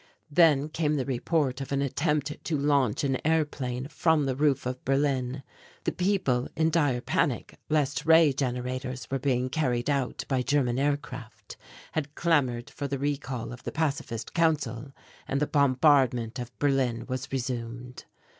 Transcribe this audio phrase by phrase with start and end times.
[0.31, 4.83] Then came the report of an attempt to launch an airplane from the roof of
[4.83, 5.43] Berlin.
[5.83, 11.55] The people, in dire panic lest Ray generators were being carried out by German aircraft,
[11.91, 14.91] had clamoured for the recall of the Pacifist Council,
[15.27, 18.05] and the bombardment of Berlin was resumed.